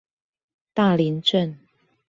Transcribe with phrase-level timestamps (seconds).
[0.73, 1.57] 大林鎮